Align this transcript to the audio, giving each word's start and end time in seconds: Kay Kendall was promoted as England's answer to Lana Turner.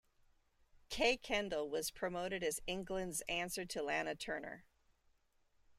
Kay 0.89 1.15
Kendall 1.15 1.69
was 1.69 1.91
promoted 1.91 2.43
as 2.43 2.59
England's 2.65 3.21
answer 3.29 3.65
to 3.65 3.83
Lana 3.83 4.15
Turner. 4.15 4.65